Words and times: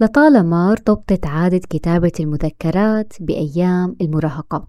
لطالما 0.00 0.70
ارتبطت 0.70 1.26
عادة 1.26 1.60
كتابة 1.70 2.12
المذكرات 2.20 3.12
بأيام 3.20 3.96
المراهقة. 4.00 4.68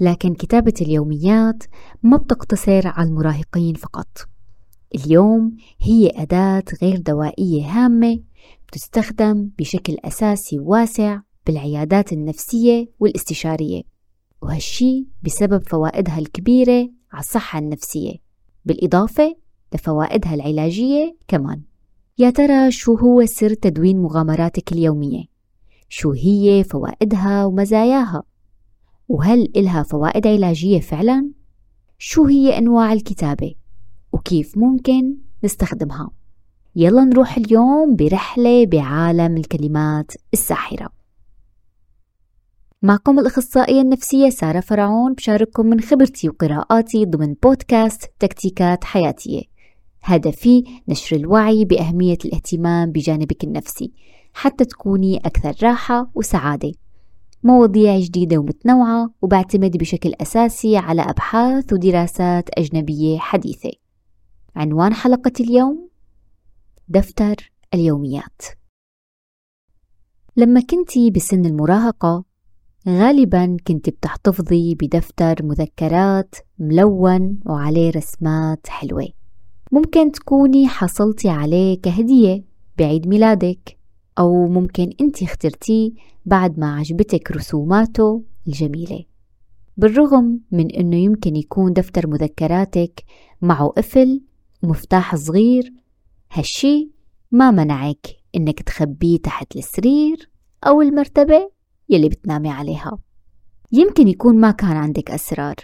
لكن 0.00 0.34
كتابة 0.34 0.74
اليوميات 0.80 1.62
ما 2.02 2.16
بتقتصر 2.16 2.88
على 2.88 3.08
المراهقين 3.08 3.74
فقط. 3.74 4.08
اليوم 4.94 5.56
هي 5.80 6.12
أداة 6.14 6.64
غير 6.82 6.96
دوائية 6.98 7.64
هامة 7.64 8.20
بتستخدم 8.68 9.50
بشكل 9.58 9.96
أساسي 10.04 10.58
واسع 10.58 11.20
بالعيادات 11.46 12.12
النفسية 12.12 12.88
والاستشارية. 13.00 13.82
وهالشي 14.42 15.06
بسبب 15.22 15.68
فوائدها 15.68 16.18
الكبيرة 16.18 16.90
على 17.12 17.20
الصحة 17.20 17.58
النفسية 17.58 18.14
بالإضافة 18.64 19.36
لفوائدها 19.74 20.34
العلاجية 20.34 21.16
كمان. 21.28 21.62
يا 22.18 22.30
ترى 22.30 22.70
شو 22.70 22.94
هو 22.94 23.26
سر 23.26 23.54
تدوين 23.54 24.02
مغامراتك 24.02 24.72
اليومية؟ 24.72 25.24
شو 25.88 26.12
هي 26.12 26.64
فوائدها 26.64 27.44
ومزاياها؟ 27.44 28.22
وهل 29.08 29.52
إلها 29.56 29.82
فوائد 29.82 30.26
علاجية 30.26 30.80
فعلا؟ 30.80 31.30
شو 31.98 32.24
هي 32.24 32.58
أنواع 32.58 32.92
الكتابة؟ 32.92 33.54
وكيف 34.12 34.58
ممكن 34.58 35.16
نستخدمها؟ 35.44 36.10
يلا 36.76 37.04
نروح 37.04 37.36
اليوم 37.36 37.96
برحلة 37.96 38.66
بعالم 38.66 39.36
الكلمات 39.36 40.12
الساحرة 40.32 40.88
معكم 42.82 43.18
الأخصائية 43.18 43.80
النفسية 43.80 44.30
سارة 44.30 44.60
فرعون 44.60 45.12
بشارككم 45.12 45.66
من 45.66 45.80
خبرتي 45.80 46.28
وقراءاتي 46.28 47.04
ضمن 47.04 47.34
بودكاست 47.42 48.10
تكتيكات 48.18 48.84
حياتية 48.84 49.51
هدفي 50.02 50.64
نشر 50.88 51.16
الوعي 51.16 51.64
بأهمية 51.64 52.18
الاهتمام 52.24 52.92
بجانبك 52.92 53.44
النفسي 53.44 53.92
حتى 54.34 54.64
تكوني 54.64 55.16
أكثر 55.16 55.54
راحة 55.62 56.10
وسعادة. 56.14 56.72
مواضيع 57.42 57.98
جديدة 57.98 58.38
ومتنوعة 58.38 59.10
وبعتمد 59.22 59.76
بشكل 59.76 60.12
أساسي 60.20 60.76
على 60.76 61.02
أبحاث 61.02 61.72
ودراسات 61.72 62.58
أجنبية 62.58 63.18
حديثة. 63.18 63.70
عنوان 64.56 64.94
حلقة 64.94 65.32
اليوم 65.40 65.88
دفتر 66.88 67.52
اليوميات. 67.74 68.42
لما 70.36 70.60
كنتي 70.60 71.10
بسن 71.10 71.46
المراهقة 71.46 72.24
غالبا 72.88 73.56
كنت 73.66 73.90
بتحتفظي 73.90 74.74
بدفتر 74.74 75.36
مذكرات 75.42 76.34
ملون 76.58 77.40
وعليه 77.46 77.90
رسمات 77.90 78.66
حلوة. 78.68 79.21
ممكن 79.72 80.12
تكوني 80.12 80.68
حصلتي 80.68 81.28
عليه 81.28 81.80
كهدية 81.80 82.44
بعيد 82.78 83.08
ميلادك 83.08 83.78
أو 84.18 84.48
ممكن 84.48 84.90
أنت 85.00 85.22
اخترتيه 85.22 85.92
بعد 86.26 86.58
ما 86.58 86.76
عجبتك 86.76 87.30
رسوماته 87.30 88.22
الجميلة. 88.46 89.04
بالرغم 89.76 90.40
من 90.52 90.70
أنه 90.70 90.96
يمكن 90.96 91.36
يكون 91.36 91.72
دفتر 91.72 92.06
مذكراتك 92.06 93.04
معه 93.42 93.66
قفل 93.66 94.22
ومفتاح 94.62 95.16
صغير 95.16 95.72
هالشي 96.32 96.90
ما 97.30 97.50
منعك 97.50 98.06
إنك 98.36 98.62
تخبيه 98.62 99.18
تحت 99.18 99.56
السرير 99.56 100.30
أو 100.66 100.82
المرتبة 100.82 101.50
يلي 101.88 102.08
بتنامي 102.08 102.50
عليها. 102.50 102.98
يمكن 103.72 104.08
يكون 104.08 104.40
ما 104.40 104.50
كان 104.50 104.76
عندك 104.76 105.10
أسرار 105.10 105.56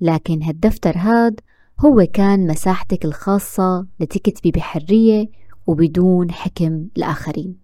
لكن 0.00 0.42
هالدفتر 0.42 0.96
هاد 0.96 1.40
هو 1.80 2.06
كان 2.12 2.46
مساحتك 2.46 3.04
الخاصة 3.04 3.86
لتكتبي 4.00 4.50
بحرية 4.50 5.30
وبدون 5.66 6.30
حكم 6.30 6.86
الآخرين. 6.96 7.56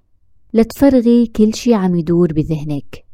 لتفرغي 0.54 1.26
كل 1.26 1.54
شي 1.54 1.74
عم 1.74 1.94
يدور 1.94 2.32
بذهنك 2.32 3.04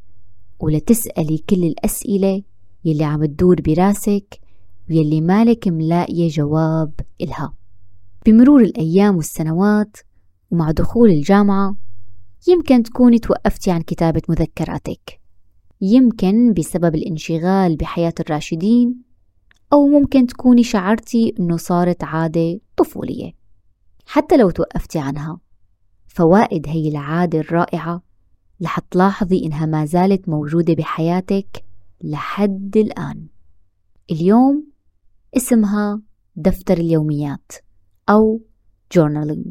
ولتسألي 0.61 1.39
كل 1.39 1.65
الأسئلة 1.65 2.43
يلي 2.85 3.05
عم 3.05 3.25
تدور 3.25 3.61
براسك 3.61 4.41
ويلي 4.91 5.21
مالك 5.21 5.69
ملاقية 5.69 6.29
جواب 6.29 6.93
إلها. 7.21 7.55
بمرور 8.27 8.61
الأيام 8.61 9.17
والسنوات 9.17 9.97
ومع 10.51 10.71
دخول 10.71 11.11
الجامعة 11.11 11.77
يمكن 12.49 12.83
تكوني 12.83 13.19
توقفتي 13.19 13.71
عن 13.71 13.81
كتابة 13.81 14.23
مذكراتك. 14.29 15.21
يمكن 15.81 16.53
بسبب 16.53 16.95
الانشغال 16.95 17.77
بحياة 17.77 18.15
الراشدين 18.21 19.03
أو 19.73 19.87
ممكن 19.87 20.27
تكوني 20.27 20.63
شعرتي 20.63 21.35
أنه 21.41 21.57
صارت 21.57 22.05
عادة 22.05 22.61
طفولية 22.77 23.33
حتى 24.07 24.37
لو 24.37 24.51
توقفتي 24.51 24.99
عنها. 24.99 25.41
فوائد 26.07 26.69
هي 26.69 26.89
العادة 26.89 27.39
الرائعة 27.41 28.03
رح 28.63 28.79
تلاحظي 28.79 29.47
إنها 29.47 29.67
ما 29.67 29.85
زالت 29.85 30.29
موجودة 30.29 30.75
بحياتك 30.75 31.65
لحد 32.01 32.77
الآن. 32.77 33.27
اليوم 34.11 34.67
اسمها 35.37 36.03
دفتر 36.37 36.77
اليوميات 36.79 37.53
أو 38.09 38.41
journaling 38.95 39.51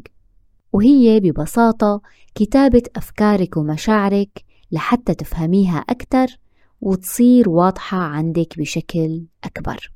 وهي 0.72 1.20
ببساطة 1.20 2.02
كتابة 2.34 2.82
أفكارك 2.96 3.56
ومشاعرك 3.56 4.44
لحتى 4.72 5.14
تفهميها 5.14 5.78
أكثر 5.78 6.38
وتصير 6.80 7.48
واضحة 7.48 7.98
عندك 7.98 8.58
بشكل 8.58 9.24
أكبر. 9.44 9.95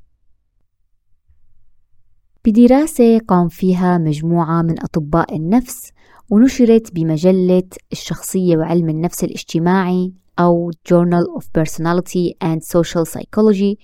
بدراسة 2.45 3.19
قام 3.19 3.47
فيها 3.47 3.97
مجموعة 3.97 4.61
من 4.61 4.79
أطباء 4.83 5.35
النفس 5.35 5.91
ونشرت 6.29 6.95
بمجلة 6.95 7.63
الشخصية 7.91 8.57
وعلم 8.57 8.89
النفس 8.89 9.23
الاجتماعي 9.23 10.13
أو 10.39 10.71
Journal 10.71 11.41
of 11.41 11.43
Personality 11.43 12.33
and 12.43 12.59
Social 12.59 13.05
Psychology. 13.13 13.75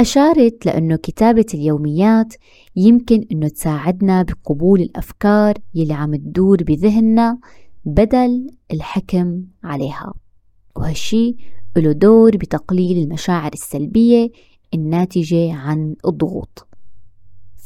أشارت 0.00 0.66
لأنه 0.66 0.96
كتابة 0.96 1.46
اليوميات 1.54 2.34
يمكن 2.76 3.24
أنه 3.32 3.48
تساعدنا 3.48 4.22
بقبول 4.22 4.80
الأفكار 4.80 5.54
يلي 5.74 5.94
عم 5.94 6.16
تدور 6.16 6.62
بذهننا 6.62 7.38
بدل 7.84 8.46
الحكم 8.72 9.42
عليها. 9.64 10.14
وهالشي 10.76 11.36
له 11.76 11.92
دور 11.92 12.36
بتقليل 12.36 12.98
المشاعر 12.98 13.52
السلبية 13.52 14.30
الناتجة 14.74 15.52
عن 15.52 15.94
الضغوط. 16.06 16.66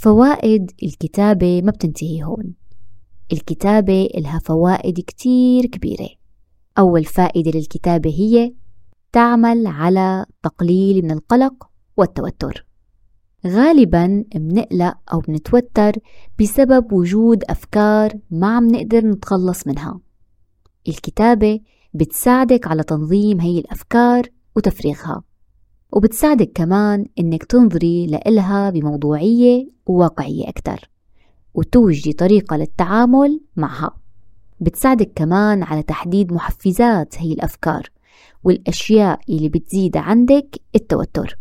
فوائد 0.02 0.70
الكتابة 0.82 1.62
ما 1.62 1.70
بتنتهي 1.70 2.22
هون. 2.22 2.54
الكتابة 3.32 4.08
إلها 4.14 4.38
فوائد 4.38 5.00
كتير 5.00 5.66
كبيرة. 5.66 6.08
أول 6.78 7.04
فائدة 7.04 7.50
للكتابة 7.58 8.10
هي 8.10 8.54
تعمل 9.12 9.66
على 9.66 10.26
تقليل 10.42 11.04
من 11.04 11.10
القلق 11.10 11.70
والتوتر. 11.96 12.66
غالبا 13.46 14.24
منقلق 14.34 14.96
أو 15.12 15.20
بنتوتر 15.20 15.92
بسبب 16.40 16.92
وجود 16.92 17.44
أفكار 17.44 18.12
ما 18.30 18.56
عم 18.56 18.66
نقدر 18.68 19.06
نتخلص 19.06 19.66
منها. 19.66 20.00
الكتابة 20.88 21.60
بتساعدك 21.94 22.66
على 22.66 22.82
تنظيم 22.82 23.40
هي 23.40 23.58
الأفكار 23.58 24.26
وتفريغها. 24.56 25.22
وبتساعدك 25.92 26.50
كمان 26.54 27.06
إنك 27.18 27.44
تنظري 27.44 28.06
لإلها 28.06 28.70
بموضوعية 28.70 29.68
وواقعية 29.86 30.48
أكثر 30.48 30.90
وتوجدي 31.54 32.12
طريقة 32.12 32.56
للتعامل 32.56 33.40
معها. 33.56 33.96
بتساعدك 34.60 35.12
كمان 35.14 35.62
على 35.62 35.82
تحديد 35.82 36.32
محفزات 36.32 37.14
هي 37.18 37.32
الأفكار 37.32 37.90
والأشياء 38.44 39.20
اللي 39.28 39.48
بتزيد 39.48 39.96
عندك 39.96 40.60
التوتر 40.74 41.38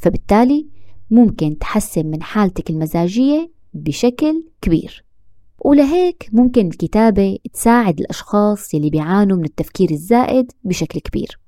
فبالتالي 0.00 0.66
ممكن 1.10 1.58
تحسن 1.58 2.06
من 2.06 2.22
حالتك 2.22 2.70
المزاجية 2.70 3.50
بشكل 3.74 4.44
كبير. 4.60 5.04
ولهيك 5.58 6.28
ممكن 6.32 6.66
الكتابة 6.66 7.38
تساعد 7.52 8.00
الأشخاص 8.00 8.74
اللي 8.74 8.90
بيعانوا 8.90 9.36
من 9.36 9.44
التفكير 9.44 9.90
الزائد 9.90 10.52
بشكل 10.64 11.00
كبير. 11.00 11.41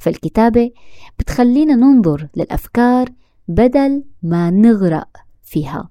فالكتابة 0.00 0.70
بتخلينا 1.18 1.74
ننظر 1.74 2.28
للأفكار 2.36 3.08
بدل 3.48 4.04
ما 4.22 4.50
نغرق 4.50 5.08
فيها. 5.42 5.90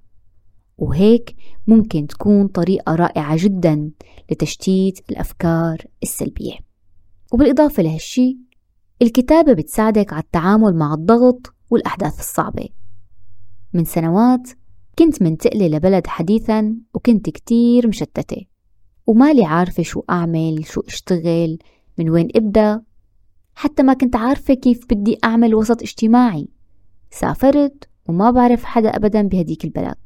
وهيك 0.77 1.35
ممكن 1.67 2.07
تكون 2.07 2.47
طريقة 2.47 2.95
رائعة 2.95 3.37
جدا 3.43 3.91
لتشتيت 4.31 4.99
الأفكار 5.09 5.85
السلبية. 6.03 6.57
وبالإضافة 7.33 7.83
لهالشي 7.83 8.37
الكتابة 9.01 9.53
بتساعدك 9.53 10.13
على 10.13 10.23
التعامل 10.23 10.75
مع 10.75 10.93
الضغط 10.93 11.53
والأحداث 11.69 12.19
الصعبة. 12.19 12.69
من 13.73 13.85
سنوات 13.85 14.49
كنت 14.99 15.21
منتقلة 15.21 15.67
لبلد 15.67 16.07
حديثا 16.07 16.75
وكنت 16.93 17.29
كتير 17.29 17.87
مشتتة. 17.87 18.45
ومالي 19.07 19.45
عارفة 19.45 19.83
شو 19.83 20.03
أعمل 20.09 20.65
شو 20.65 20.81
أشتغل 20.81 21.57
من 21.97 22.09
وين 22.09 22.27
أبدأ 22.35 22.81
حتى 23.59 23.83
ما 23.83 23.93
كنت 23.93 24.15
عارفة 24.15 24.53
كيف 24.53 24.85
بدي 24.89 25.17
أعمل 25.23 25.55
وسط 25.55 25.81
اجتماعي. 25.81 26.47
سافرت 27.11 27.89
وما 28.07 28.31
بعرف 28.31 28.63
حدا 28.63 28.89
أبدا 28.89 29.21
بهديك 29.21 29.65
البلد. 29.65 29.97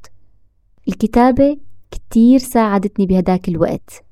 الكتابة 0.88 1.58
كتير 1.92 2.40
ساعدتني 2.40 3.06
بهداك 3.06 3.50
الوقت. 3.50 4.06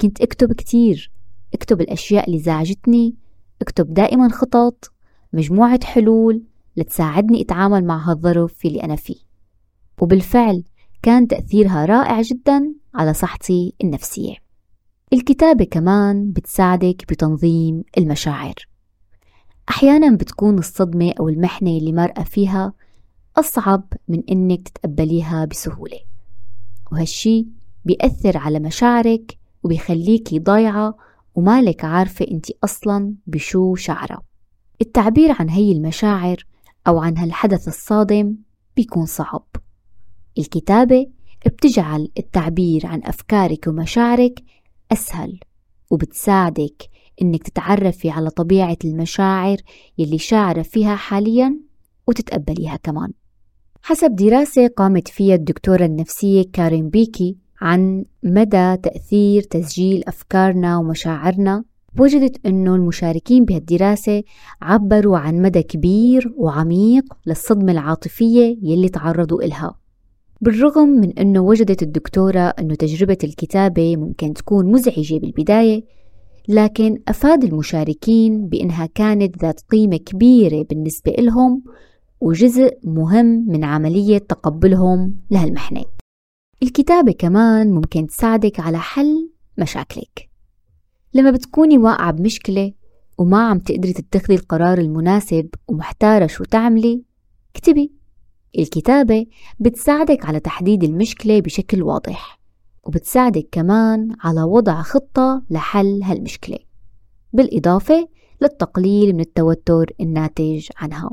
كنت 0.00 0.20
أكتب 0.20 0.52
كتير. 0.52 1.12
أكتب 1.54 1.80
الأشياء 1.80 2.26
اللي 2.26 2.38
زعجتني. 2.38 3.16
أكتب 3.62 3.94
دائما 3.94 4.28
خطط 4.28 4.92
مجموعة 5.32 5.84
حلول 5.84 6.42
لتساعدني 6.76 7.42
أتعامل 7.42 7.84
مع 7.84 8.10
هالظرف 8.10 8.66
اللي 8.66 8.82
أنا 8.82 8.96
فيه. 8.96 9.20
وبالفعل 10.00 10.64
كان 11.02 11.28
تأثيرها 11.28 11.84
رائع 11.84 12.22
جدا 12.22 12.74
على 12.94 13.14
صحتي 13.14 13.74
النفسية. 13.84 14.34
الكتابة 15.12 15.64
كمان 15.64 16.32
بتساعدك 16.32 17.04
بتنظيم 17.08 17.84
المشاعر. 17.98 18.54
أحيانا 19.70 20.16
بتكون 20.16 20.58
الصدمة 20.58 21.12
أو 21.20 21.28
المحنة 21.28 21.70
اللي 21.70 21.92
مرأة 21.92 22.22
فيها 22.22 22.72
أصعب 23.36 23.92
من 24.08 24.22
إنك 24.30 24.68
تتقبليها 24.68 25.44
بسهولة. 25.44 25.98
وهالشي 26.92 27.46
بيأثر 27.84 28.38
على 28.38 28.60
مشاعرك 28.60 29.38
وبيخليكي 29.62 30.38
ضايعة 30.38 30.96
ومالك 31.34 31.84
عارفة 31.84 32.26
أنت 32.30 32.46
أصلا 32.64 33.14
بشو 33.26 33.74
شعرة. 33.74 34.22
التعبير 34.80 35.36
عن 35.38 35.48
هي 35.48 35.72
المشاعر 35.72 36.46
أو 36.86 36.98
عن 36.98 37.18
هالحدث 37.18 37.68
الصادم 37.68 38.36
بيكون 38.76 39.06
صعب. 39.06 39.46
الكتابة 40.38 41.06
بتجعل 41.46 42.08
التعبير 42.18 42.86
عن 42.86 43.00
أفكارك 43.04 43.66
ومشاعرك 43.66 44.42
أسهل 44.92 45.40
وبتساعدك 45.90 46.88
إنك 47.22 47.42
تتعرفي 47.42 48.10
على 48.10 48.30
طبيعة 48.30 48.78
المشاعر 48.84 49.56
يلي 49.98 50.18
شاعرة 50.18 50.62
فيها 50.62 50.96
حاليا 50.96 51.56
وتتقبليها 52.06 52.76
كمان. 52.76 53.12
حسب 53.82 54.16
دراسة 54.16 54.66
قامت 54.66 55.08
فيها 55.08 55.34
الدكتورة 55.34 55.84
النفسية 55.84 56.44
كارين 56.52 56.88
بيكي 56.88 57.36
عن 57.60 58.04
مدى 58.22 58.76
تأثير 58.76 59.42
تسجيل 59.42 60.02
أفكارنا 60.08 60.78
ومشاعرنا 60.78 61.64
وجدت 61.98 62.46
أنه 62.46 62.74
المشاركين 62.74 63.44
بهالدراسة 63.44 64.22
عبروا 64.62 65.18
عن 65.18 65.42
مدى 65.42 65.62
كبير 65.62 66.32
وعميق 66.36 67.04
للصدمة 67.26 67.72
العاطفية 67.72 68.58
يلي 68.62 68.88
تعرضوا 68.88 69.42
إلها. 69.42 69.74
بالرغم 70.40 70.88
من 70.88 71.18
أنه 71.18 71.40
وجدت 71.40 71.82
الدكتورة 71.82 72.40
أنه 72.40 72.74
تجربة 72.74 73.18
الكتابة 73.24 73.96
ممكن 73.96 74.34
تكون 74.34 74.72
مزعجة 74.72 75.18
بالبداية 75.18 75.84
لكن 76.48 77.02
أفاد 77.08 77.44
المشاركين 77.44 78.48
بأنها 78.48 78.86
كانت 78.86 79.42
ذات 79.42 79.60
قيمة 79.60 79.96
كبيرة 79.96 80.62
بالنسبة 80.70 81.12
لهم 81.12 81.62
وجزء 82.20 82.78
مهم 82.84 83.26
من 83.26 83.64
عملية 83.64 84.18
تقبلهم 84.18 85.16
لهالمحنة. 85.30 85.84
الكتابة 86.62 87.12
كمان 87.12 87.70
ممكن 87.70 88.06
تساعدك 88.06 88.60
على 88.60 88.78
حل 88.78 89.30
مشاكلك. 89.58 90.30
لما 91.14 91.30
بتكوني 91.30 91.78
واقعة 91.78 92.10
بمشكلة 92.10 92.72
وما 93.18 93.48
عم 93.48 93.58
تقدري 93.58 93.92
تتخذي 93.92 94.34
القرار 94.34 94.78
المناسب 94.78 95.48
ومحتارة 95.68 96.26
شو 96.26 96.44
تعملي 96.44 97.02
اكتبي. 97.56 97.92
الكتابة 98.58 99.26
بتساعدك 99.60 100.26
على 100.26 100.40
تحديد 100.40 100.84
المشكلة 100.84 101.40
بشكل 101.40 101.82
واضح. 101.82 102.37
وبتساعدك 102.88 103.48
كمان 103.52 104.16
على 104.20 104.42
وضع 104.42 104.82
خطة 104.82 105.42
لحل 105.50 106.02
هالمشكلة 106.02 106.58
بالإضافة 107.32 108.08
للتقليل 108.42 109.12
من 109.14 109.20
التوتر 109.20 109.92
الناتج 110.00 110.68
عنها. 110.76 111.10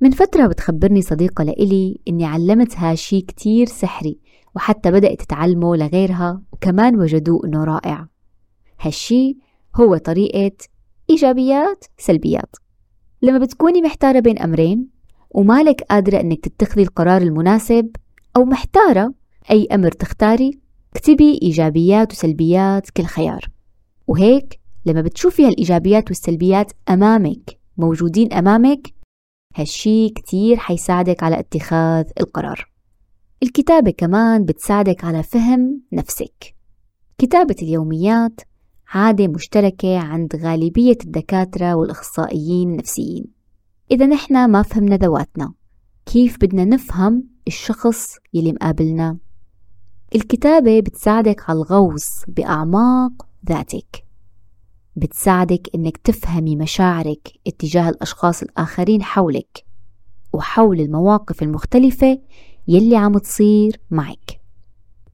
من 0.00 0.10
فترة 0.10 0.46
بتخبرني 0.46 1.02
صديقة 1.02 1.44
لإلي 1.44 2.00
إني 2.08 2.24
علمتها 2.24 2.94
شي 2.94 3.20
كتير 3.20 3.66
سحري 3.66 4.18
وحتى 4.56 4.90
بدأت 4.90 5.22
تتعلمه 5.22 5.76
لغيرها 5.76 6.42
وكمان 6.52 7.00
وجدوه 7.00 7.40
إنه 7.44 7.64
رائع. 7.64 8.06
هالشي 8.80 9.36
هو 9.76 9.96
طريقة 9.96 10.56
إيجابيات 11.10 11.84
سلبيات. 11.98 12.56
لما 13.22 13.38
بتكوني 13.38 13.82
محتارة 13.82 14.20
بين 14.20 14.38
أمرين 14.38 14.88
ومالك 15.30 15.82
قادرة 15.82 16.20
إنك 16.20 16.48
تتخذي 16.48 16.82
القرار 16.82 17.22
المناسب 17.22 17.96
أو 18.36 18.44
محتارة 18.44 19.14
أي 19.50 19.66
أمر 19.72 19.90
تختاري 19.90 20.61
اكتبي 20.94 21.38
إيجابيات 21.42 22.12
وسلبيات 22.12 22.90
كل 22.90 23.04
خيار. 23.04 23.50
وهيك 24.06 24.60
لما 24.86 25.00
بتشوفي 25.02 25.46
هالإيجابيات 25.46 26.08
والسلبيات 26.08 26.72
أمامك 26.90 27.58
موجودين 27.76 28.32
أمامك 28.32 28.94
هالشي 29.56 30.08
كتير 30.08 30.56
حيساعدك 30.56 31.22
على 31.22 31.38
اتخاذ 31.38 32.04
القرار. 32.20 32.72
الكتابة 33.42 33.90
كمان 33.90 34.44
بتساعدك 34.44 35.04
على 35.04 35.22
فهم 35.22 35.82
نفسك. 35.92 36.54
كتابة 37.18 37.56
اليوميات 37.62 38.40
عادة 38.88 39.28
مشتركة 39.28 39.98
عند 39.98 40.36
غالبية 40.36 40.98
الدكاترة 41.04 41.74
والأخصائيين 41.74 42.70
النفسيين. 42.70 43.24
إذا 43.90 44.06
نحن 44.06 44.50
ما 44.50 44.62
فهمنا 44.62 44.96
ذواتنا 44.96 45.52
كيف 46.06 46.36
بدنا 46.36 46.64
نفهم 46.64 47.28
الشخص 47.46 48.16
يلي 48.34 48.52
مقابلنا؟ 48.52 49.18
الكتابة 50.14 50.80
بتساعدك 50.80 51.50
على 51.50 51.56
الغوص 51.58 52.08
بأعماق 52.28 53.26
ذاتك. 53.48 54.04
بتساعدك 54.96 55.68
إنك 55.74 55.96
تفهمي 55.96 56.56
مشاعرك 56.56 57.32
اتجاه 57.46 57.88
الأشخاص 57.88 58.42
الآخرين 58.42 59.02
حولك 59.02 59.64
وحول 60.32 60.80
المواقف 60.80 61.42
المختلفة 61.42 62.18
يلي 62.68 62.96
عم 62.96 63.18
تصير 63.18 63.80
معك. 63.90 64.40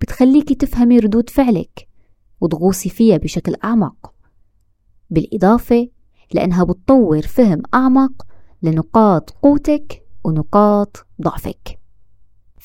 بتخليكي 0.01 0.55
تفهمي 0.55 0.99
ردود 0.99 1.31
فعلك 1.31 1.89
وتغوصي 2.41 2.89
فيها 2.89 3.17
بشكل 3.17 3.55
أعمق. 3.65 4.13
بالإضافة 5.11 5.89
لأنها 6.33 6.65
بتطور 6.65 7.23
فهم 7.23 7.63
أعمق 7.75 8.27
لنقاط 8.63 9.31
قوتك 9.31 10.03
ونقاط 10.25 11.07
ضعفك. 11.23 11.78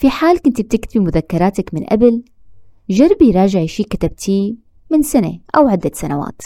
في 0.04 0.10
حال 0.10 0.42
كنت 0.42 0.62
بتكتبي 0.62 1.00
مذكراتك 1.00 1.74
من 1.74 1.84
قبل 1.84 2.24
جربي 2.90 3.32
راجعي 3.32 3.68
شي 3.68 3.84
كتبتيه 3.84 4.56
من 4.92 5.04
سنة 5.04 5.40
أو 5.56 5.68
عدة 5.68 5.92
سنوات 5.94 6.42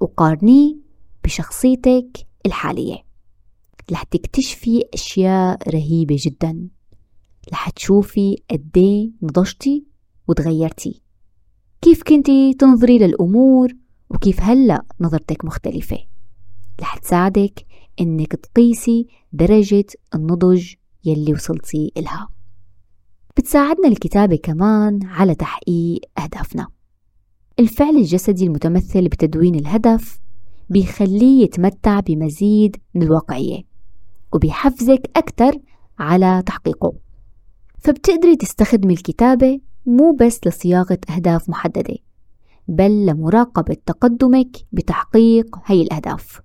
وقارنيه 0.00 0.76
بشخصيتك 1.24 2.26
الحالية. 2.46 2.96
رح 3.92 4.02
تكتشفي 4.02 4.84
أشياء 4.94 5.68
رهيبة 5.68 6.16
جدا. 6.18 6.68
رح 7.52 7.70
تشوفي 7.70 8.36
قديه 8.50 9.10
نضجتي 9.22 9.84
وتغيرتي. 10.28 11.02
كيف 11.82 12.02
كنتي 12.02 12.54
تنظري 12.54 12.98
للأمور 12.98 13.72
وكيف 14.10 14.40
هلأ 14.40 14.82
نظرتك 15.00 15.44
مختلفة؟ 15.44 15.98
رح 16.80 16.98
تساعدك 16.98 17.66
إنك 18.00 18.32
تقيسي 18.32 19.06
درجة 19.32 19.86
النضج 20.14 20.74
يلي 21.04 21.32
وصلتي 21.32 21.92
إلها. 21.96 22.28
بتساعدنا 23.36 23.88
الكتابة 23.88 24.36
كمان 24.36 25.00
على 25.06 25.34
تحقيق 25.34 26.00
أهدافنا. 26.18 26.66
الفعل 27.58 27.96
الجسدي 27.96 28.44
المتمثل 28.46 29.08
بتدوين 29.08 29.54
الهدف 29.54 30.20
بيخليه 30.70 31.44
يتمتع 31.44 32.00
بمزيد 32.00 32.76
من 32.94 33.02
الواقعية 33.02 33.62
وبيحفزك 34.32 35.10
أكثر 35.16 35.52
على 35.98 36.42
تحقيقه. 36.46 36.92
فبتقدري 37.78 38.36
تستخدمي 38.36 38.94
الكتابة 38.94 39.60
مو 39.86 40.12
بس 40.20 40.40
لصياغة 40.46 40.98
أهداف 41.10 41.48
محددة 41.48 41.96
بل 42.68 43.06
لمراقبة 43.06 43.76
تقدمك 43.86 44.56
بتحقيق 44.72 45.58
هي 45.66 45.82
الأهداف. 45.82 46.40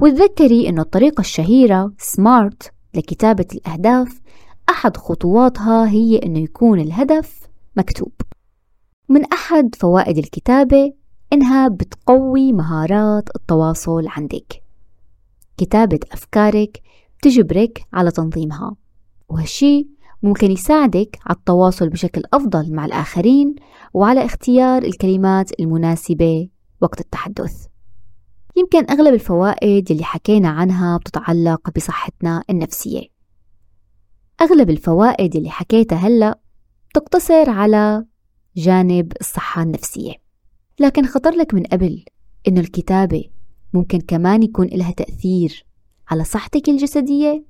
وتذكري 0.00 0.68
أن 0.68 0.78
الطريقة 0.78 1.20
الشهيرة 1.20 1.92
سمارت 1.98 2.72
لكتابة 2.94 3.46
الأهداف 3.54 4.20
أحد 4.72 4.96
خطواتها 4.96 5.88
هي 5.88 6.16
أنه 6.18 6.38
يكون 6.38 6.80
الهدف 6.80 7.40
مكتوب. 7.76 8.12
من 9.08 9.24
أحد 9.24 9.74
فوائد 9.74 10.18
الكتابة 10.18 10.92
إنها 11.32 11.68
بتقوي 11.68 12.52
مهارات 12.52 13.28
التواصل 13.36 14.04
عندك. 14.08 14.62
كتابة 15.56 15.98
أفكارك 16.12 16.82
تجبرك 17.22 17.86
على 17.92 18.10
تنظيمها 18.10 18.76
وهالشي 19.28 19.88
ممكن 20.22 20.50
يساعدك 20.50 21.18
على 21.26 21.36
التواصل 21.36 21.88
بشكل 21.88 22.22
أفضل 22.32 22.74
مع 22.74 22.84
الآخرين 22.84 23.54
وعلى 23.94 24.24
اختيار 24.24 24.82
الكلمات 24.82 25.60
المناسبة 25.60 26.48
وقت 26.80 27.00
التحدث. 27.00 27.66
يمكن 28.56 28.90
أغلب 28.90 29.14
الفوائد 29.14 29.90
اللي 29.90 30.04
حكينا 30.04 30.48
عنها 30.48 30.96
بتتعلق 30.96 31.70
بصحتنا 31.76 32.42
النفسية. 32.50 33.11
أغلب 34.40 34.70
الفوائد 34.70 35.36
اللي 35.36 35.50
حكيتها 35.50 35.96
هلأ 35.98 36.38
تقتصر 36.94 37.50
على 37.50 38.06
جانب 38.56 39.12
الصحة 39.20 39.62
النفسية. 39.62 40.14
لكن 40.80 41.06
خطر 41.06 41.30
لك 41.30 41.54
من 41.54 41.62
قبل 41.62 42.04
إنه 42.48 42.60
الكتابة 42.60 43.24
ممكن 43.74 44.00
كمان 44.00 44.42
يكون 44.42 44.66
لها 44.66 44.90
تأثير 44.90 45.66
على 46.08 46.24
صحتك 46.24 46.68
الجسدية؟ 46.68 47.44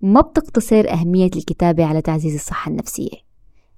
ما 0.00 0.20
بتقتصر 0.20 0.90
أهمية 0.90 1.30
الكتابة 1.36 1.84
على 1.84 2.02
تعزيز 2.02 2.34
الصحة 2.34 2.70
النفسية 2.70 3.16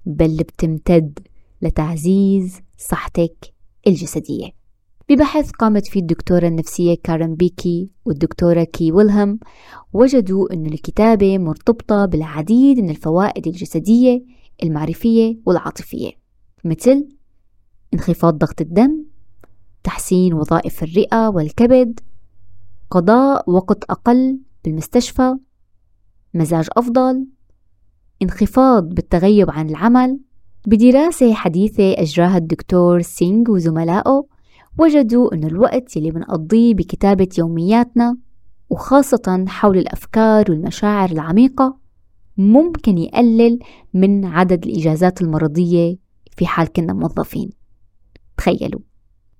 بل 0.05 0.37
بتمتد 0.37 1.19
لتعزيز 1.61 2.61
صحتك 2.77 3.53
الجسدية. 3.87 4.60
ببحث 5.11 5.51
قامت 5.51 5.87
فيه 5.87 5.99
الدكتورة 5.99 6.47
النفسية 6.47 6.97
كارن 7.03 7.35
بيكي 7.35 7.91
والدكتورة 8.05 8.63
كي 8.63 8.91
ويلهم 8.91 9.39
وجدوا 9.93 10.53
أن 10.53 10.65
الكتابة 10.65 11.37
مرتبطة 11.37 12.05
بالعديد 12.05 12.79
من 12.79 12.89
الفوائد 12.89 13.47
الجسدية 13.47 14.23
المعرفية 14.63 15.37
والعاطفية 15.45 16.11
مثل 16.63 17.07
انخفاض 17.93 18.37
ضغط 18.37 18.61
الدم 18.61 19.05
تحسين 19.83 20.33
وظائف 20.33 20.83
الرئة 20.83 21.29
والكبد 21.29 21.99
قضاء 22.89 23.49
وقت 23.49 23.83
أقل 23.83 24.39
بالمستشفى 24.65 25.37
مزاج 26.33 26.67
أفضل 26.77 27.27
انخفاض 28.21 28.89
بالتغيب 28.89 29.51
عن 29.51 29.69
العمل. 29.69 30.19
بدراسة 30.67 31.33
حديثة 31.33 31.93
أجراها 31.93 32.37
الدكتور 32.37 33.01
سينغ 33.01 33.51
وزملائه 33.51 34.25
وجدوا 34.79 35.33
أن 35.33 35.43
الوقت 35.43 35.97
اللي 35.97 36.11
بنقضيه 36.11 36.73
بكتابة 36.73 37.27
يومياتنا 37.37 38.17
وخاصة 38.69 39.45
حول 39.47 39.77
الأفكار 39.77 40.51
والمشاعر 40.51 41.11
العميقة 41.11 41.77
ممكن 42.37 42.97
يقلل 42.97 43.59
من 43.93 44.25
عدد 44.25 44.65
الإجازات 44.65 45.21
المرضية 45.21 45.97
في 46.37 46.45
حال 46.45 46.67
كنا 46.67 46.93
موظفين. 46.93 47.49
تخيلوا. 48.37 48.81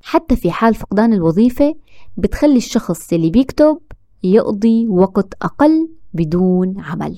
حتى 0.04 0.36
في 0.36 0.52
حال 0.52 0.76
فقدان 0.76 1.14
الوظيفة 1.14 1.76
بتخلي 2.18 2.58
الشخص 2.58 3.14
اللي 3.14 3.30
بيكتب 3.30 3.78
يقضي 4.24 4.88
وقت 4.88 5.34
أقل 5.42 5.90
بدون 6.14 6.80
عمل. 6.80 7.18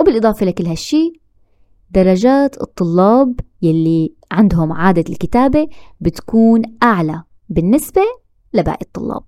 وبالإضافة 0.00 0.46
لكل 0.46 0.66
هالشي 0.66 1.12
درجات 1.90 2.62
الطلاب 2.62 3.40
يلي 3.62 4.14
عندهم 4.32 4.72
عادة 4.72 5.04
الكتابة 5.12 5.68
بتكون 6.00 6.62
أعلى 6.82 7.22
بالنسبة 7.48 8.02
لباقي 8.54 8.82
الطلاب. 8.82 9.24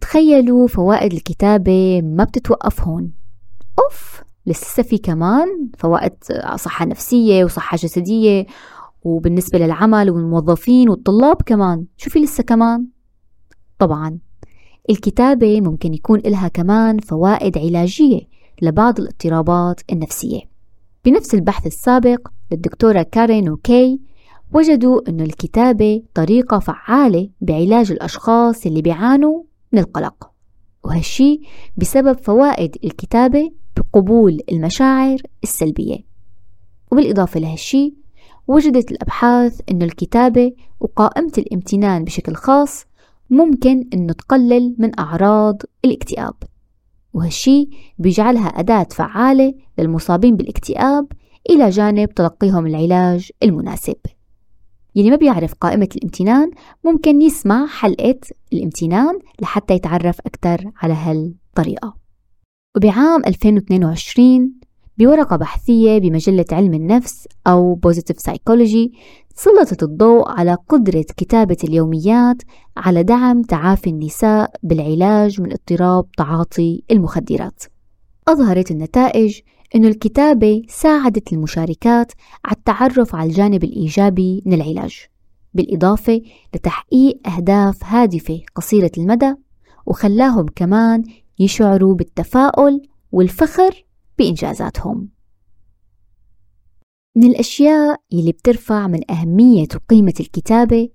تخيلوا 0.00 0.66
فوائد 0.66 1.12
الكتابة 1.12 2.00
ما 2.02 2.24
بتتوقف 2.24 2.80
هون. 2.80 3.12
أوف! 3.78 4.22
لسه 4.46 4.82
في 4.82 4.98
كمان 4.98 5.68
فوائد 5.78 6.12
صحة 6.56 6.84
نفسية 6.84 7.44
وصحة 7.44 7.76
جسدية 7.76 8.46
وبالنسبة 9.02 9.58
للعمل 9.58 10.10
والموظفين 10.10 10.88
والطلاب 10.88 11.42
كمان. 11.42 11.86
شو 11.96 12.10
في 12.10 12.18
لسه 12.18 12.42
كمان؟ 12.42 12.86
طبعا 13.78 14.18
الكتابة 14.90 15.60
ممكن 15.60 15.94
يكون 15.94 16.20
لها 16.20 16.48
كمان 16.48 16.98
فوائد 16.98 17.58
علاجية 17.58 18.20
لبعض 18.62 19.00
الاضطرابات 19.00 19.80
النفسية. 19.92 20.40
بنفس 21.04 21.34
البحث 21.34 21.66
السابق 21.66 22.28
للدكتورة 22.52 23.02
كارين 23.02 23.48
وكي 23.48 24.00
وجدوا 24.52 25.08
أن 25.08 25.20
الكتابة 25.20 26.02
طريقة 26.14 26.58
فعالة 26.58 27.28
بعلاج 27.40 27.92
الأشخاص 27.92 28.66
اللي 28.66 28.82
بيعانوا 28.82 29.42
من 29.72 29.78
القلق. 29.78 30.30
وهالشي 30.84 31.40
بسبب 31.76 32.18
فوائد 32.18 32.76
الكتابة 32.84 33.52
بقبول 33.76 34.40
المشاعر 34.52 35.18
السلبية. 35.42 35.98
وبالإضافة 36.92 37.40
لهالشي 37.40 37.94
وجدت 38.48 38.92
الأبحاث 38.92 39.60
أن 39.70 39.82
الكتابة 39.82 40.52
وقائمة 40.80 41.32
الامتنان 41.38 42.04
بشكل 42.04 42.34
خاص 42.34 42.84
ممكن 43.30 43.88
أنه 43.94 44.12
تقلل 44.12 44.74
من 44.78 45.00
أعراض 45.00 45.62
الاكتئاب. 45.84 46.34
وهالشي 47.12 47.68
بيجعلها 47.98 48.46
أداة 48.46 48.86
فعالة 48.90 49.54
للمصابين 49.78 50.36
بالاكتئاب 50.36 51.06
إلى 51.50 51.70
جانب 51.70 52.14
تلقيهم 52.14 52.66
العلاج 52.66 53.30
المناسب. 53.42 53.96
يلي 54.94 55.10
ما 55.10 55.16
بيعرف 55.16 55.54
قائمة 55.54 55.88
الامتنان 55.96 56.50
ممكن 56.84 57.22
يسمع 57.22 57.66
حلقة 57.66 58.20
الامتنان 58.52 59.18
لحتى 59.42 59.74
يتعرف 59.74 60.20
أكثر 60.20 60.70
على 60.76 60.94
هالطريقة. 60.94 61.96
وبعام 62.76 63.22
2022 63.26 64.52
بورقة 64.98 65.36
بحثية 65.36 65.98
بمجلة 65.98 66.44
علم 66.52 66.74
النفس 66.74 67.28
أو 67.46 67.80
Positive 67.86 68.16
Psychology 68.16 68.90
سلطت 69.34 69.82
الضوء 69.82 70.28
على 70.28 70.56
قدرة 70.68 71.04
كتابة 71.16 71.56
اليوميات 71.64 72.42
على 72.76 73.02
دعم 73.02 73.42
تعافي 73.42 73.90
النساء 73.90 74.50
بالعلاج 74.62 75.40
من 75.40 75.52
اضطراب 75.52 76.10
تعاطي 76.10 76.82
المخدرات. 76.90 77.62
أظهرت 78.28 78.70
النتائج 78.70 79.40
أن 79.74 79.84
الكتابة 79.84 80.62
ساعدت 80.68 81.32
المشاركات 81.32 82.12
على 82.44 82.56
التعرف 82.56 83.14
على 83.14 83.30
الجانب 83.30 83.64
الإيجابي 83.64 84.42
من 84.46 84.52
العلاج، 84.52 85.06
بالإضافة 85.54 86.22
لتحقيق 86.54 87.28
أهداف 87.28 87.84
هادفة 87.84 88.40
قصيرة 88.54 88.92
المدى 88.98 89.34
وخلاهم 89.86 90.46
كمان 90.56 91.02
يشعروا 91.38 91.94
بالتفاؤل 91.94 92.82
والفخر 93.12 93.84
بإنجازاتهم. 94.18 95.08
من 97.16 97.24
الأشياء 97.30 98.00
اللي 98.12 98.32
بترفع 98.32 98.86
من 98.86 99.10
أهمية 99.10 99.68
وقيمة 99.74 100.14
الكتابة 100.20 100.88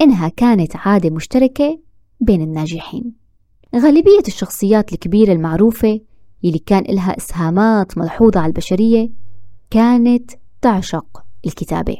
إنها 0.00 0.28
كانت 0.28 0.76
عادة 0.76 1.10
مشتركة 1.10 1.80
بين 2.20 2.42
الناجحين 2.42 3.12
غالبية 3.76 4.22
الشخصيات 4.28 4.92
الكبيرة 4.92 5.32
المعروفة 5.32 6.00
اللي 6.44 6.58
كان 6.58 6.84
إلها 6.84 7.16
إسهامات 7.16 7.98
ملحوظة 7.98 8.40
على 8.40 8.46
البشرية 8.50 9.10
كانت 9.70 10.30
تعشق 10.62 11.24
الكتابة 11.46 11.96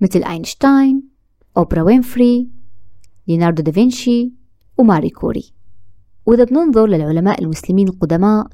مثل 0.00 0.24
أينشتاين 0.24 1.02
أوبرا 1.56 1.82
وينفري 1.82 2.48
ليوناردو 3.28 3.62
دافنشي 3.62 4.32
وماري 4.78 5.10
كوري 5.10 5.52
وإذا 6.26 6.44
بننظر 6.44 6.86
للعلماء 6.86 7.42
المسلمين 7.42 7.88
القدماء 7.88 8.46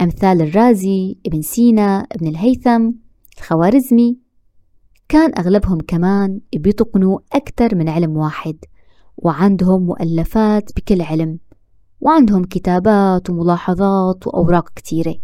أمثال 0.00 0.42
الرازي 0.42 1.16
ابن 1.26 1.42
سينا 1.42 2.06
ابن 2.12 2.26
الهيثم 2.26 2.90
الخوارزمي. 3.38 4.18
كان 5.08 5.32
أغلبهم 5.38 5.78
كمان 5.80 6.40
بيتقنوا 6.54 7.18
أكثر 7.32 7.74
من 7.74 7.88
علم 7.88 8.16
واحد 8.16 8.56
وعندهم 9.16 9.82
مؤلفات 9.86 10.70
بكل 10.76 11.02
علم 11.02 11.38
وعندهم 12.00 12.44
كتابات 12.44 13.30
وملاحظات 13.30 14.26
وأوراق 14.26 14.68
كتيرة 14.68 15.16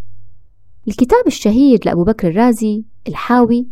الكتاب 0.88 1.26
الشهير 1.26 1.80
لأبو 1.86 2.04
بكر 2.04 2.28
الرازي 2.28 2.84
الحاوي 3.08 3.68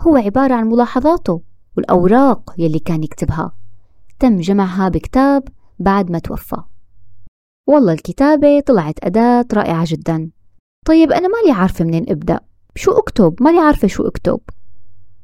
هو 0.00 0.16
عبارة 0.16 0.54
عن 0.54 0.66
ملاحظاته 0.66 1.42
والأوراق 1.76 2.54
يلي 2.58 2.78
كان 2.78 3.02
يكتبها. 3.02 3.52
تم 4.18 4.40
جمعها 4.40 4.88
بكتاب 4.88 5.48
بعد 5.78 6.10
ما 6.10 6.18
توفى. 6.18 6.56
والله 7.66 7.92
الكتابة 7.92 8.60
طلعت 8.60 8.94
أداة 9.02 9.46
رائعة 9.54 9.84
جدا. 9.88 10.30
طيب 10.86 11.12
أنا 11.12 11.28
مالي 11.28 11.50
عارفة 11.52 11.84
منين 11.84 12.04
أبدأ؟ 12.08 12.40
شو 12.74 12.90
أكتب؟ 12.92 13.34
ماني 13.40 13.58
عارفة 13.58 13.88
شو 13.88 14.06
أكتب. 14.06 14.40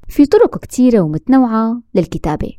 في 0.08 0.26
طرق 0.26 0.58
كتيرة 0.58 1.00
ومتنوعة 1.00 1.82
للكتابة. 1.94 2.52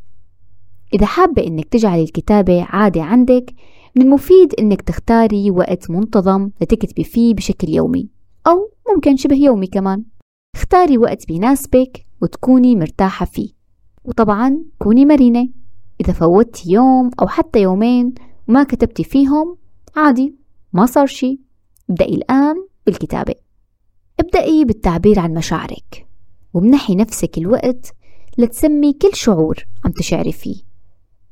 إذا 0.93 1.05
حابة 1.05 1.47
إنك 1.47 1.65
تجعلي 1.65 2.03
الكتابة 2.03 2.63
عادة 2.63 3.03
عندك 3.03 3.53
من 3.95 4.01
المفيد 4.01 4.53
إنك 4.59 4.81
تختاري 4.81 5.51
وقت 5.51 5.89
منتظم 5.89 6.49
لتكتبي 6.61 7.03
فيه 7.03 7.33
بشكل 7.33 7.69
يومي 7.69 8.09
أو 8.47 8.71
ممكن 8.93 9.17
شبه 9.17 9.35
يومي 9.35 9.67
كمان. 9.67 10.03
اختاري 10.55 10.97
وقت 10.97 11.27
بيناسبك 11.27 12.05
وتكوني 12.21 12.75
مرتاحة 12.75 13.25
فيه. 13.25 13.49
وطبعا 14.03 14.63
كوني 14.79 15.05
مرنة. 15.05 15.49
إذا 16.01 16.13
فوتي 16.13 16.71
يوم 16.71 17.09
أو 17.21 17.27
حتى 17.27 17.61
يومين 17.61 18.13
وما 18.47 18.63
كتبتي 18.63 19.03
فيهم 19.03 19.57
عادي 19.95 20.35
ما 20.73 20.85
صار 20.85 21.05
شي. 21.05 21.39
ابدأي 21.89 22.15
الآن 22.15 22.62
بالكتابة. 22.85 23.35
ابدأي 24.19 24.65
بالتعبير 24.65 25.19
عن 25.19 25.33
مشاعرك 25.33 26.07
ومنحي 26.53 26.95
نفسك 26.95 27.37
الوقت 27.37 27.93
لتسمي 28.37 28.93
كل 28.93 29.15
شعور 29.15 29.65
عم 29.85 29.91
تشعري 29.91 30.31
فيه. 30.31 30.55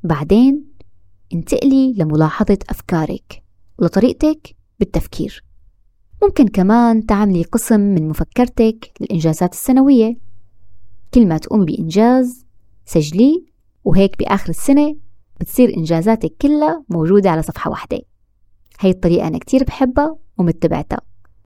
بعدين 0.04 0.64
انتقلي 1.34 1.94
لملاحظة 1.96 2.58
أفكارك 2.70 3.42
ولطريقتك 3.78 4.56
بالتفكير. 4.80 5.44
ممكن 6.22 6.48
كمان 6.48 7.06
تعملي 7.06 7.42
قسم 7.42 7.80
من 7.80 8.08
مفكرتك 8.08 8.92
للإنجازات 9.00 9.52
السنوية. 9.52 10.16
كل 11.14 11.28
ما 11.28 11.38
تقومي 11.38 11.64
بإنجاز 11.64 12.46
سجليه 12.84 13.44
وهيك 13.84 14.18
بآخر 14.18 14.48
السنة 14.48 14.96
بتصير 15.40 15.76
إنجازاتك 15.76 16.34
كلها 16.42 16.84
موجودة 16.88 17.30
على 17.30 17.42
صفحة 17.42 17.70
واحدة. 17.70 18.00
هاي 18.80 18.90
الطريقة 18.90 19.26
أنا 19.26 19.38
كتير 19.38 19.64
بحبها 19.64 20.16
ومتبعتها. 20.38 21.00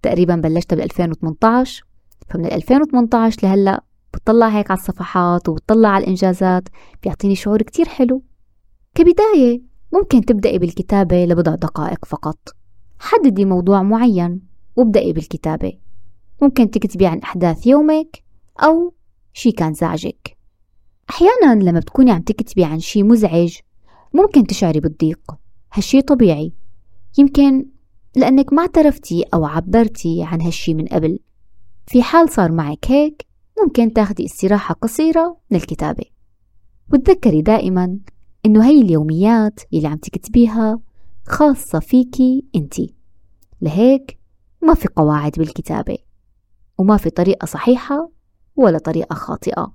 تقريبا 0.06 0.36
بلشتها 0.36 0.76
بال 0.76 0.84
2018 0.84 1.84
فمن 2.28 2.46
2018 2.46 3.38
لهلأ 3.42 3.84
بطلع 4.14 4.48
هيك 4.48 4.70
على 4.70 4.78
الصفحات 4.78 5.48
وبطلع 5.48 5.88
على 5.88 6.04
الإنجازات 6.04 6.68
بيعطيني 7.02 7.34
شعور 7.34 7.62
كتير 7.62 7.88
حلو. 7.88 8.22
كبداية 8.94 9.62
ممكن 9.92 10.20
تبدأي 10.20 10.58
بالكتابة 10.58 11.24
لبضع 11.24 11.54
دقائق 11.54 12.04
فقط. 12.04 12.38
حددي 12.98 13.44
موضوع 13.44 13.82
معين 13.82 14.40
وابدأي 14.76 15.12
بالكتابة. 15.12 15.72
ممكن 16.42 16.70
تكتبي 16.70 17.06
عن 17.06 17.18
أحداث 17.18 17.66
يومك 17.66 18.22
أو 18.62 18.94
شي 19.32 19.52
كان 19.52 19.74
زعجك. 19.74 20.36
أحيانا 21.10 21.62
لما 21.62 21.80
بتكوني 21.80 22.10
عم 22.10 22.22
تكتبي 22.22 22.64
عن 22.64 22.80
شي 22.80 23.02
مزعج 23.02 23.56
ممكن 24.14 24.46
تشعري 24.46 24.80
بالضيق. 24.80 25.20
هالشي 25.72 26.02
طبيعي. 26.02 26.52
يمكن 27.18 27.75
لأنك 28.16 28.52
ما 28.52 28.62
اعترفتي 28.62 29.24
أو 29.34 29.44
عبرتي 29.44 30.22
عن 30.22 30.40
هالشي 30.40 30.74
من 30.74 30.86
قبل. 30.86 31.18
في 31.86 32.02
حال 32.02 32.28
صار 32.28 32.52
معك 32.52 32.90
هيك 32.90 33.26
ممكن 33.62 33.92
تاخدي 33.92 34.24
استراحة 34.24 34.74
قصيرة 34.74 35.36
من 35.50 35.56
الكتابة. 35.58 36.04
وتذكري 36.92 37.42
دائما 37.42 37.98
إنه 38.46 38.64
هي 38.64 38.80
اليوميات 38.80 39.60
اللي 39.74 39.88
عم 39.88 39.96
تكتبيها 39.96 40.80
خاصة 41.26 41.78
فيكي 41.78 42.44
انتي 42.54 42.94
لهيك 43.60 44.18
ما 44.62 44.74
في 44.74 44.88
قواعد 44.96 45.32
بالكتابة 45.38 45.98
وما 46.78 46.96
في 46.96 47.10
طريقة 47.10 47.46
صحيحة 47.46 48.10
ولا 48.56 48.78
طريقة 48.78 49.14
خاطئة. 49.14 49.72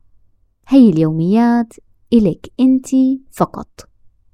هي 0.68 0.90
اليوميات 0.90 1.74
إلك 2.14 2.52
انتي 2.60 3.22
فقط 3.32 3.90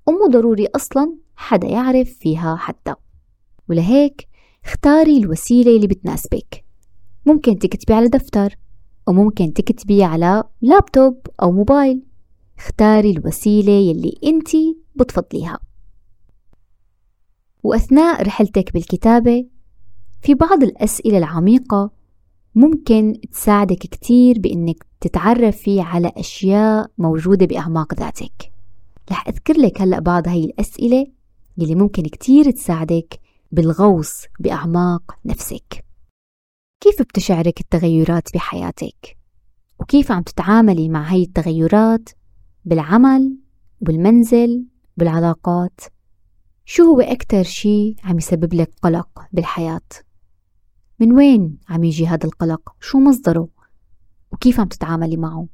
ومو 0.08 0.28
ضروري 0.28 0.68
أصلا 0.76 1.16
حدا 1.36 1.68
يعرف 1.68 2.10
فيها 2.10 2.56
حتى. 2.56 2.94
ولهيك 3.70 4.28
اختاري 4.66 5.18
الوسيلة 5.18 5.76
اللي 5.76 5.88
بتناسبك. 5.88 6.64
ممكن 7.26 7.60
تكتبي 7.60 7.94
على 7.94 8.08
دفتر 8.08 8.56
وممكن 9.08 9.54
تكتبي 9.54 10.04
على 10.04 10.44
لابتوب 10.62 11.28
أو 11.42 11.52
موبايل. 11.52 12.04
اختاري 12.58 13.12
الوسيلة 13.12 13.72
يلي 13.72 14.18
انتي 14.24 14.78
بتفضليها. 14.96 15.60
وأثناء 17.64 18.24
رحلتك 18.24 18.74
بالكتابة 18.74 19.46
في 20.22 20.34
بعض 20.34 20.64
الأسئلة 20.64 21.18
العميقة 21.18 21.92
ممكن 22.56 23.14
تساعدك 23.32 23.78
كتير 23.78 24.40
بإنك 24.40 24.86
تتعرفي 25.02 25.82
على 25.82 26.12
أشياء 26.18 26.92
موجودة 26.98 27.46
بأعماق 27.46 27.94
ذاتك. 27.94 28.52
رح 29.12 29.28
أذكر 29.28 29.58
لك 29.58 29.82
هلأ 29.82 30.00
بعض 30.00 30.28
هاي 30.28 30.44
الأسئلة 30.44 31.08
يلي 31.58 31.76
ممكن 31.76 32.04
كتير 32.04 32.52
تساعدك 32.52 33.20
بالغوص 33.52 34.26
بأعماق 34.40 35.18
نفسك 35.26 35.86
كيف 36.82 37.02
بتشعرك 37.02 37.60
التغيرات 37.60 38.34
بحياتك؟ 38.34 39.18
وكيف 39.80 40.12
عم 40.12 40.22
تتعاملي 40.22 40.90
مع 40.90 41.12
هاي 41.12 41.24
التغيرات 41.24 42.10
بالعمل 42.66 43.38
بالمنزل 43.82 44.66
بالعلاقات 44.98 45.82
شو 46.66 46.84
هو 46.84 47.02
أكتر 47.02 47.44
شي 47.44 47.96
عم 48.04 48.18
يسبب 48.18 48.54
لك 48.54 48.72
قلق 48.82 49.26
بالحياة؟ 49.32 49.82
من 51.00 51.14
وين 51.14 51.58
عم 51.70 51.84
يجي 51.84 52.08
هذا 52.08 52.26
القلق؟ 52.26 52.76
شو 52.80 53.00
مصدره؟ 53.00 53.48
وكيف 54.32 54.60
عم 54.60 54.68
تتعاملي 54.68 55.18
معه؟ 55.18 55.48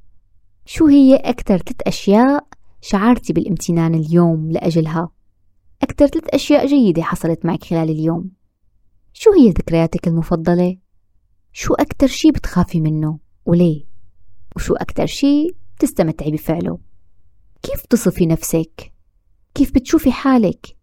شو 0.65 0.87
هي 0.87 1.15
أكتر 1.15 1.57
ثلاث 1.57 1.81
أشياء 1.87 2.47
شعرتي 2.81 3.33
بالامتنان 3.33 3.95
اليوم 3.95 4.51
لأجلها؟ 4.51 5.09
أكتر 5.83 6.07
ثلاث 6.07 6.23
أشياء 6.29 6.65
جيدة 6.65 7.01
حصلت 7.01 7.45
معك 7.45 7.63
خلال 7.63 7.89
اليوم؟ 7.89 8.31
شو 9.13 9.31
هي 9.33 9.49
ذكرياتك 9.49 10.07
المفضلة؟ 10.07 10.77
شو 11.53 11.73
أكتر 11.73 12.07
شي 12.07 12.31
بتخافي 12.31 12.81
منه؟ 12.81 13.19
وليه؟ 13.45 13.85
وشو 14.55 14.75
أكتر 14.75 15.05
شي 15.05 15.47
بتستمتعي 15.75 16.31
بفعله؟ 16.31 16.79
كيف 17.63 17.85
تصفي 17.85 18.25
نفسك؟ 18.25 18.93
كيف 19.55 19.71
بتشوفي 19.71 20.11
حالك؟ 20.11 20.77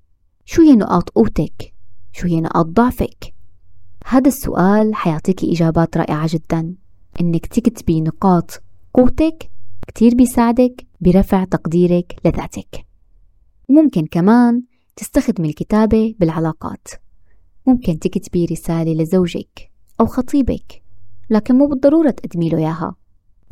شو 0.45 0.63
هي 0.63 0.77
نقاط 0.77 1.11
قوتك؟ 1.11 1.75
شو 2.13 2.27
هي 2.27 2.41
نقاط 2.41 2.67
ضعفك؟ 2.67 3.35
هذا 4.07 4.29
السؤال 4.29 4.95
حيعطيكي 4.95 5.53
إجابات 5.53 5.97
رائعة 5.97 6.29
جدا 6.33 6.75
إنك 7.21 7.47
تكتبي 7.47 8.01
نقاط 8.01 8.63
قوتك 8.95 9.51
كتير 9.89 10.15
بيساعدك 10.15 10.87
برفع 11.01 11.45
تقديرك 11.45 12.17
لذاتك 12.25 12.87
ممكن 13.69 14.07
كمان 14.07 14.63
تستخدمي 15.01 15.49
الكتابة 15.49 16.15
بالعلاقات. 16.19 16.89
ممكن 17.67 17.99
تكتبي 17.99 18.45
رسالة 18.45 18.93
لزوجك 18.93 19.71
أو 20.01 20.07
خطيبك 20.07 20.83
لكن 21.31 21.55
مو 21.55 21.67
بالضرورة 21.67 22.11
تقدمي 22.11 22.49
له 22.49 22.59
إياها. 22.59 22.95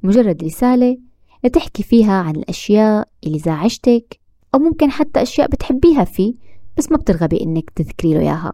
مجرد 0.02 0.44
رسالة 0.44 0.98
لتحكي 1.44 1.82
فيها 1.82 2.12
عن 2.12 2.36
الأشياء 2.36 3.08
اللي 3.26 3.38
زعجتك 3.38 4.20
أو 4.54 4.58
ممكن 4.58 4.90
حتى 4.90 5.22
أشياء 5.22 5.48
بتحبيها 5.48 6.04
فيه 6.04 6.34
بس 6.78 6.90
ما 6.92 6.96
بترغبي 6.96 7.40
إنك 7.40 7.70
تذكري 7.70 8.14
له 8.14 8.20
إياها. 8.20 8.52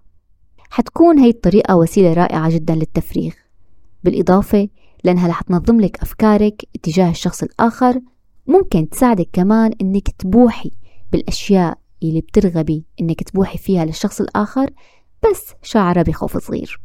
حتكون 0.71 1.19
هي 1.19 1.31
الطريقة 1.31 1.77
وسيلة 1.77 2.13
رائعة 2.13 2.51
جدا 2.51 2.75
للتفريغ. 2.75 3.33
بالإضافة 4.05 4.69
لأنها 5.05 5.29
رح 5.29 5.41
تنظم 5.43 5.81
لك 5.81 6.03
أفكارك 6.03 6.69
اتجاه 6.75 7.11
الشخص 7.11 7.43
الآخر 7.43 8.01
ممكن 8.47 8.89
تساعدك 8.89 9.29
كمان 9.33 9.73
إنك 9.81 10.09
تبوحي 10.09 10.71
بالأشياء 11.13 11.84
اللي 12.03 12.21
بترغبي 12.21 12.85
إنك 13.01 13.23
تبوحي 13.23 13.59
فيها 13.59 13.85
للشخص 13.85 14.21
الآخر 14.21 14.71
بس 15.31 15.53
شعرة 15.63 16.03
بخوف 16.03 16.37
صغير. 16.39 16.81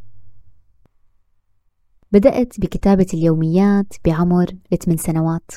بدأت 2.12 2.60
بكتابة 2.60 3.08
اليوميات 3.14 3.94
بعمر 4.06 4.46
8 4.84 4.98
سنوات 4.98 5.52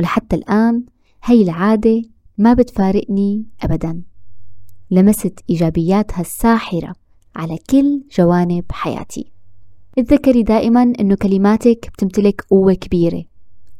ولحتى 0.00 0.36
الآن 0.36 0.84
هي 1.24 1.42
العادة 1.42 2.02
ما 2.38 2.54
بتفارقني 2.54 3.46
أبدا. 3.62 4.02
لمست 4.90 5.40
إيجابياتها 5.50 6.20
الساحرة 6.20 6.94
على 7.36 7.58
كل 7.70 8.02
جوانب 8.18 8.64
حياتي. 8.70 9.32
اتذكري 9.98 10.42
دائما 10.42 10.82
أنه 11.00 11.14
كلماتك 11.14 11.90
بتمتلك 11.92 12.44
قوة 12.50 12.74
كبيرة 12.74 13.24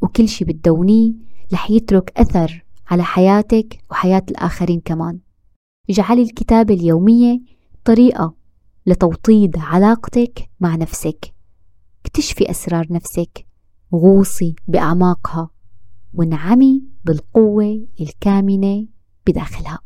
وكل 0.01 0.29
شي 0.29 0.45
بتدونيه 0.45 1.13
رح 1.53 1.71
يترك 1.71 2.13
أثر 2.17 2.65
على 2.89 3.05
حياتك 3.05 3.79
وحياة 3.91 4.23
الآخرين 4.31 4.81
كمان. 4.81 5.19
اجعلي 5.91 6.23
الكتابة 6.23 6.75
اليومية 6.75 7.41
طريقة 7.85 8.35
لتوطيد 8.87 9.59
علاقتك 9.59 10.49
مع 10.61 10.77
نفسك. 10.77 11.35
اكتشفي 12.05 12.51
أسرار 12.51 12.87
نفسك. 12.91 13.47
غوصي 13.95 14.55
بأعماقها. 14.69 15.51
وانعمي 16.15 16.83
بالقوة 17.05 17.87
الكامنة 18.01 18.87
بداخلها. 19.27 19.79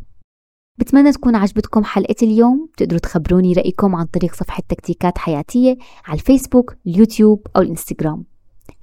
بتمنى 0.78 1.12
تكون 1.12 1.34
عجبتكم 1.34 1.84
حلقة 1.84 2.14
اليوم. 2.22 2.68
تقدروا 2.76 3.00
تخبروني 3.00 3.52
رأيكم 3.52 3.96
عن 3.96 4.06
طريق 4.06 4.34
صفحة 4.34 4.62
تكتيكات 4.68 5.18
حياتية 5.18 5.76
على 6.06 6.18
الفيسبوك 6.20 6.76
اليوتيوب 6.86 7.46
أو 7.56 7.60
الإنستغرام. 7.60 8.24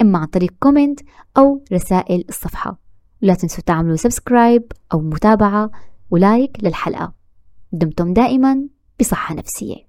إما 0.02 0.20
عن 0.20 0.28
طريق 0.28 0.54
comment 0.60 1.00
أو 1.38 1.64
رسائل 1.74 2.26
الصفحة. 2.30 2.87
ولا 3.24 3.34
تنسوا 3.34 3.64
تعملوا 3.64 3.96
subscribe 3.96 4.72
أو 4.94 5.00
متابعة 5.00 5.72
و 6.10 6.21
like 6.21 6.64
للحلقة. 6.64 7.14
دمتم 7.72 8.14
دائما 8.14 8.68
بصحة 9.00 9.36
نفسية. 9.36 9.87